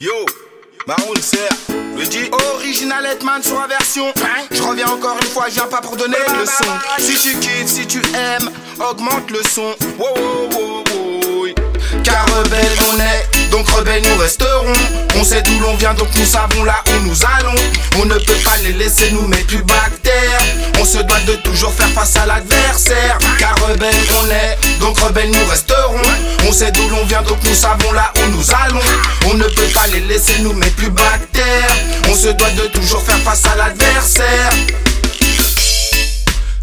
Yo, 0.00 0.12
Maroon 0.86 1.14
le 1.96 2.06
dit 2.06 2.30
Original 2.54 3.04
Hetman 3.04 3.42
sur 3.42 3.58
la 3.58 3.66
version. 3.66 4.04
Je 4.48 4.62
reviens 4.62 4.86
encore 4.86 5.16
une 5.20 5.26
fois, 5.26 5.46
je 5.48 5.54
viens 5.54 5.66
pas 5.66 5.80
pour 5.80 5.96
donner 5.96 6.14
le 6.38 6.46
son. 6.46 6.70
Si 6.98 7.18
tu 7.18 7.36
kiffes, 7.40 7.66
si 7.66 7.84
tu 7.84 7.98
aimes, 8.14 8.48
augmente 8.78 9.28
le 9.32 9.40
son. 9.42 9.74
Car 12.04 12.24
rebelle 12.26 12.78
on 12.92 13.00
est, 13.00 13.37
donc 13.50 13.68
rebelle 13.70 14.02
nous 14.02 14.20
resterons. 14.20 14.72
On 15.16 15.24
sait 15.24 15.42
d'où 15.42 15.58
l'on 15.60 15.74
vient, 15.76 15.94
donc 15.94 16.08
nous 16.16 16.24
savons 16.24 16.64
là 16.64 16.82
où 16.88 17.06
nous 17.06 17.16
allons. 17.38 17.54
On 18.00 18.04
ne 18.04 18.14
peut 18.14 18.40
pas 18.44 18.56
les 18.62 18.72
laisser 18.72 19.10
nous 19.10 19.26
mettre 19.26 19.46
plus 19.46 19.62
bactères. 19.62 20.42
On 20.80 20.84
se 20.84 20.98
doit 20.98 21.20
de 21.26 21.34
toujours 21.36 21.72
faire 21.72 21.88
face 21.88 22.16
à 22.16 22.26
l'adversaire. 22.26 23.18
Car 23.38 23.54
rebelle 23.68 23.94
on 24.22 24.30
est, 24.30 24.58
donc 24.80 24.98
rebelle 25.00 25.30
nous 25.30 25.50
resterons. 25.50 26.02
On 26.48 26.52
sait 26.52 26.70
d'où 26.72 26.88
l'on 26.88 27.04
vient, 27.04 27.22
donc 27.22 27.38
nous 27.44 27.54
savons 27.54 27.92
là 27.92 28.12
où 28.16 28.30
nous 28.36 28.44
allons. 28.64 28.80
On 29.30 29.34
ne 29.34 29.44
peut 29.44 29.70
pas 29.74 29.86
les 29.88 30.00
laisser 30.00 30.38
nous 30.40 30.52
mettre 30.52 30.76
plus 30.76 30.90
bactères. 30.90 31.76
On 32.08 32.14
se 32.14 32.28
doit 32.28 32.50
de 32.50 32.66
toujours 32.68 33.02
faire 33.02 33.18
face 33.18 33.44
à 33.46 33.56
l'adversaire. 33.56 34.50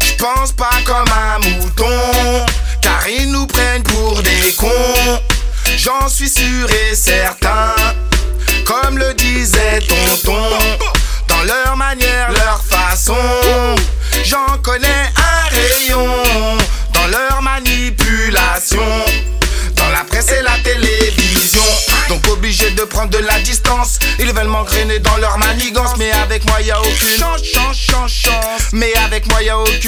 Je 0.00 0.14
pense 0.14 0.52
pas 0.52 0.70
comme 0.86 1.04
un 1.12 1.38
mouton, 1.50 2.46
car 2.80 3.06
ils 3.06 3.30
nous 3.30 3.46
prennent 3.46 3.82
pour 3.82 4.22
des. 4.22 4.55
J'en 5.86 6.08
suis 6.08 6.28
sûr 6.28 6.68
et 6.68 6.96
certain, 6.96 7.72
comme 8.64 8.98
le 8.98 9.14
disait 9.14 9.78
tonton, 9.86 10.48
dans 11.28 11.44
leur 11.44 11.76
manière, 11.76 12.32
leur 12.32 12.60
façon. 12.60 13.14
J'en 14.24 14.58
connais 14.64 14.88
un 15.16 15.54
rayon, 15.54 16.08
dans 16.92 17.06
leur 17.06 17.40
manipulation, 17.40 18.82
dans 19.76 19.88
la 19.90 20.02
presse 20.02 20.32
et 20.32 20.42
la 20.42 20.58
télévision. 20.64 21.62
Donc 22.08 22.26
obligé 22.32 22.68
de 22.72 22.82
prendre 22.82 23.10
de 23.10 23.18
la 23.18 23.38
distance. 23.40 24.00
Ils 24.18 24.32
veulent 24.32 24.48
m'engrainer 24.48 24.98
dans 24.98 25.16
leur 25.18 25.38
manigance, 25.38 25.96
mais 25.98 26.10
avec 26.10 26.44
moi 26.46 26.60
y 26.62 26.72
a 26.72 26.80
aucune 26.80 27.16
chance, 27.16 27.44
chance, 27.44 27.76
chance, 27.76 28.12
chance. 28.12 28.62
Mais 28.72 28.92
avec 29.04 29.30
moi 29.30 29.40
y 29.40 29.50
a 29.50 29.58
aucune 29.58 29.85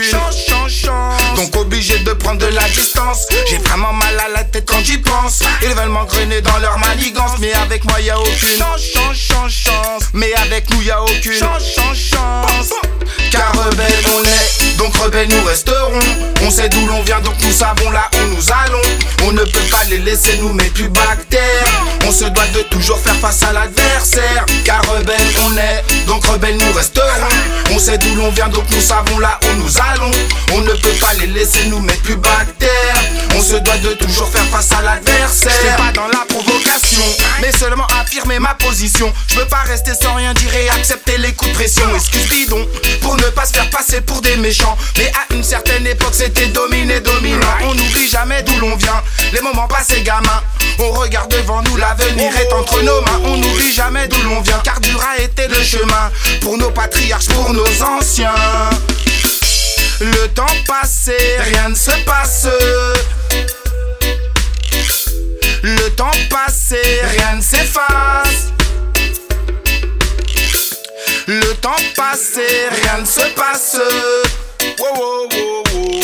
prendre 2.39 2.50
de 2.50 2.55
la 2.55 2.69
distance. 2.69 3.27
J'ai 3.48 3.58
vraiment 3.58 3.92
mal 3.92 4.19
à 4.19 4.28
la 4.28 4.44
tête 4.44 4.69
quand 4.69 4.83
j'y 4.83 4.98
pense. 4.98 5.41
Ils 5.62 5.75
veulent 5.75 5.89
m'engrainer 5.89 6.41
dans 6.41 6.58
leur 6.58 6.78
manigance, 6.78 7.33
mais 7.41 7.53
avec 7.53 7.84
moi 7.84 8.00
y 8.00 8.11
a 8.11 8.19
aucune 8.19 8.58
chance, 8.58 8.83
chance, 8.94 9.17
chance, 9.17 9.53
chance. 9.53 10.03
Mais 10.12 10.33
avec 10.34 10.70
nous 10.70 10.83
y 10.83 10.91
a 10.91 11.03
aucune 11.03 11.33
chance, 11.33 11.64
chance, 11.75 11.98
chance. 11.98 12.70
Car 13.31 13.53
rebelle 13.53 14.05
on 14.14 14.25
est, 14.25 14.77
donc 14.77 14.97
rebelle 14.97 15.28
nous 15.28 15.44
resterons. 15.44 15.98
On 16.42 16.50
sait 16.50 16.69
d'où 16.69 16.86
l'on 16.86 17.03
vient, 17.03 17.20
donc 17.20 17.34
nous 17.42 17.53
savons 17.53 17.91
là 17.91 18.09
où 18.14 18.34
nous 18.34 18.44
allons. 18.64 18.83
On 19.25 19.33
ne 19.33 19.44
peut 19.44 19.69
pas 19.70 19.84
les 19.91 19.98
laisser 19.98 20.36
nous 20.39 20.53
mettre 20.53 20.75
plus 20.75 20.89
bactères. 20.89 21.69
On 22.06 22.12
se 22.12 22.25
doit 22.25 22.47
de 22.55 22.62
toujours 22.62 22.98
faire 22.98 23.16
face 23.16 23.42
à 23.42 23.53
l'adversaire. 23.53 24.47
Car 24.64 24.83
rebelle 24.89 25.16
on 25.47 25.56
est, 25.56 26.06
donc 26.06 26.25
rebelle 26.27 26.56
nous 26.56 26.72
resterons. 26.72 27.28
On 27.79 27.81
sait 27.81 27.97
d'où 27.97 28.12
l'on 28.17 28.31
vient, 28.31 28.48
donc 28.48 28.65
nous 28.73 28.81
savons 28.81 29.21
là 29.21 29.39
où 29.45 29.62
nous 29.62 29.71
allons. 29.79 30.11
On 30.53 30.62
ne 30.62 30.73
peut 30.73 30.98
pas 31.01 31.15
les 31.21 31.29
laisser 31.29 31.67
nous 31.67 31.79
mettre 31.79 32.03
plus 32.03 32.17
bactères. 32.17 32.97
On 33.37 33.41
se 33.41 33.55
doit 33.55 33.77
de 33.77 33.91
toujours 33.91 34.29
faire 34.29 34.45
face 34.47 34.73
à 34.73 34.83
l'adversaire. 34.83 35.77
Pas 35.77 35.93
dans 35.93 36.09
la 36.09 36.25
provocation, 36.29 37.05
mais 37.41 37.53
seulement 37.53 37.87
ma 38.27 38.55
position. 38.55 39.12
Je 39.28 39.36
peux 39.36 39.47
pas 39.47 39.62
rester 39.66 39.92
sans 39.94 40.14
rien 40.14 40.34
dire 40.34 40.55
et 40.55 40.69
accepter 40.70 41.19
les 41.19 41.33
coups 41.33 41.50
de 41.50 41.56
pression. 41.56 41.83
Excuse 41.94 42.28
bidon, 42.28 42.66
pour 43.00 43.16
ne 43.16 43.22
pas 43.30 43.47
se 43.47 43.52
faire 43.52 43.70
passer 43.70 44.00
pour 44.00 44.20
des 44.20 44.36
méchants. 44.36 44.77
Mais 44.97 45.10
à 45.14 45.34
une 45.34 45.42
certaine 45.42 45.86
époque, 45.86 46.14
c'était 46.14 46.47
dominé, 46.48 47.00
dominant. 47.00 47.47
On 47.62 47.75
n'oublie 47.75 48.08
jamais 48.08 48.42
d'où 48.42 48.58
l'on 48.60 48.77
vient, 48.77 49.02
les 49.33 49.41
moments 49.41 49.69
passés 49.69 50.02
gamins. 50.02 50.42
On 50.78 50.91
regarde 50.91 51.30
devant 51.30 51.62
nous, 51.62 51.77
l'avenir 51.77 52.36
est 52.36 52.52
entre 52.52 52.80
nos 52.83 53.00
mains. 53.02 53.20
On 53.25 53.36
n'oublie 53.36 53.72
jamais 53.72 54.06
d'où 54.08 54.22
l'on 54.22 54.41
vient, 54.41 54.60
car 54.62 54.80
dur 54.80 55.00
a 55.03 55.20
été 55.22 55.48
le 55.48 55.62
chemin 55.62 56.10
pour 56.41 56.58
nos 56.58 56.70
patriarches, 56.70 57.28
pour 57.28 57.53
nos 57.53 57.82
anciens. 57.82 58.34
Le 60.00 60.28
temps 60.28 60.47
passé, 60.66 61.16
rien 61.41 61.70
ne 61.70 61.75
se 61.75 61.91
passe. 62.04 62.47
Le 65.98 66.04
temps 66.04 66.20
passé, 66.31 66.81
rien 67.10 67.34
ne 67.34 67.41
s'efface. 67.41 68.53
Le 71.26 71.54
temps 71.54 71.75
passé, 71.97 72.47
rien 72.70 72.98
ne 73.00 73.04
se 73.04 73.28
passe. 73.34 73.81
Wow, 74.78 74.94
wow, 74.97 75.64
wow. 75.75 76.00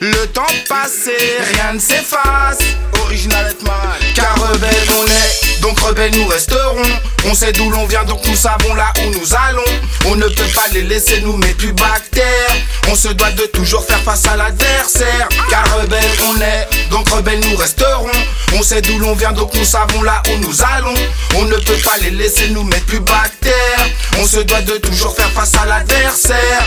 Le 0.00 0.26
temps 0.28 0.42
passé, 0.70 1.12
rien 1.52 1.74
ne 1.74 1.78
s'efface. 1.78 2.60
Original 3.02 3.50
Hetman. 3.50 3.74
Car 4.14 4.34
rebelle 4.40 4.70
on 4.98 5.06
est, 5.06 5.60
donc 5.60 5.78
rebelle 5.80 6.16
nous 6.16 6.26
resterons. 6.26 6.82
On 7.26 7.34
sait 7.34 7.52
d'où 7.52 7.68
l'on 7.68 7.84
vient, 7.84 8.04
donc 8.04 8.24
nous 8.26 8.36
savons 8.36 8.74
là 8.74 8.90
où 9.04 9.10
nous 9.18 9.34
allons. 9.34 9.62
On 10.06 10.16
ne 10.16 10.28
peut 10.28 10.52
pas 10.54 10.68
les 10.72 10.82
laisser 10.82 11.20
nous 11.20 11.36
mettre 11.36 11.58
plus 11.58 11.72
bactères. 11.74 12.56
On 12.88 12.94
se 12.94 13.08
doit 13.08 13.32
de 13.32 13.44
toujours 13.46 13.84
faire 13.84 14.00
face 14.00 14.26
à 14.26 14.36
l'adversaire. 14.36 15.28
Car 15.50 15.64
rebelle 15.76 16.00
on 16.26 16.40
est, 16.40 16.68
donc 17.14 17.26
rebelle 17.26 17.40
nous 17.48 17.56
resterons. 17.56 18.10
On 18.54 18.62
sait 18.62 18.80
d'où 18.82 18.98
l'on 18.98 19.14
vient, 19.14 19.32
donc 19.32 19.54
nous 19.54 19.64
savons 19.64 20.02
là 20.02 20.22
où 20.28 20.38
nous 20.38 20.62
allons. 20.62 20.94
On 21.36 21.44
ne 21.44 21.56
peut 21.56 21.78
pas 21.84 21.96
les 22.00 22.10
laisser 22.10 22.48
nous 22.50 22.64
mettre 22.64 22.86
plus 22.86 23.00
bactères. 23.00 23.86
On 24.18 24.26
se 24.26 24.40
doit 24.40 24.62
de 24.62 24.76
toujours 24.78 25.14
faire 25.14 25.30
face 25.30 25.52
à 25.54 25.66
l'adversaire. 25.66 26.66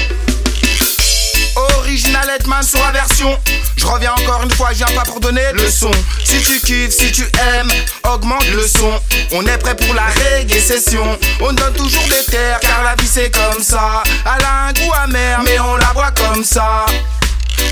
Original 1.77 2.29
Hetman 2.29 2.63
sur 2.63 2.79
la 2.79 2.91
version. 2.91 3.37
Je 3.75 3.85
reviens 3.85 4.13
encore 4.13 4.41
une 4.43 4.51
fois, 4.51 4.69
je 4.71 4.77
viens 4.77 4.95
pas 4.95 5.03
pour 5.03 5.19
donner 5.19 5.51
le 5.53 5.69
son. 5.69 5.91
Si 6.23 6.41
tu 6.41 6.59
kiffes, 6.59 6.95
si 6.95 7.11
tu 7.11 7.23
aimes, 7.23 7.71
augmente 8.03 8.47
le 8.49 8.67
son. 8.67 8.99
On 9.33 9.45
est 9.45 9.57
prêt 9.57 9.75
pour 9.75 9.93
la 9.93 10.05
reggae 10.05 10.61
session. 10.61 11.17
On 11.41 11.51
donne 11.51 11.73
toujours 11.73 12.03
des 12.03 12.31
terres, 12.31 12.59
car 12.61 12.83
la 12.83 12.95
vie 12.95 13.09
c'est 13.11 13.31
comme 13.31 13.61
ça. 13.61 14.03
Elle 14.25 14.45
a 14.45 14.67
un 14.67 14.73
goût 14.73 14.93
amer, 15.03 15.41
mais 15.43 15.59
on 15.59 15.75
la 15.75 15.93
boit 15.93 16.11
comme 16.11 16.43
ça. 16.43 16.85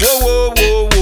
Wow, 0.01 0.21
wow, 0.21 0.53
wow. 0.57 0.94